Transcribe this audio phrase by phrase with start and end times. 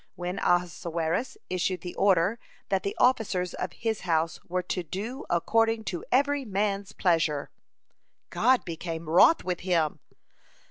[0.15, 5.83] When Ahasuerus issued the order, that the officers of his house were to "do according
[5.93, 7.51] to every man's pleasure,"
[8.31, 9.99] God became wroth with him.